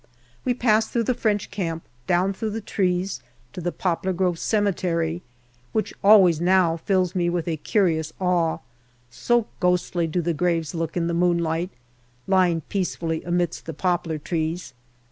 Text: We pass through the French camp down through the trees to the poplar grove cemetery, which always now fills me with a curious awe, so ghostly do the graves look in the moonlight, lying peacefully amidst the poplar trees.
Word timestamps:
We 0.43 0.55
pass 0.55 0.87
through 0.87 1.03
the 1.03 1.13
French 1.13 1.51
camp 1.51 1.83
down 2.07 2.33
through 2.33 2.49
the 2.49 2.59
trees 2.59 3.21
to 3.53 3.61
the 3.61 3.71
poplar 3.71 4.13
grove 4.13 4.39
cemetery, 4.39 5.21
which 5.73 5.93
always 6.03 6.41
now 6.41 6.77
fills 6.77 7.13
me 7.13 7.29
with 7.29 7.47
a 7.47 7.57
curious 7.57 8.11
awe, 8.19 8.57
so 9.11 9.45
ghostly 9.59 10.07
do 10.07 10.23
the 10.23 10.33
graves 10.33 10.73
look 10.73 10.97
in 10.97 11.05
the 11.05 11.13
moonlight, 11.13 11.69
lying 12.25 12.61
peacefully 12.61 13.21
amidst 13.23 13.67
the 13.67 13.75
poplar 13.75 14.17
trees. 14.17 14.73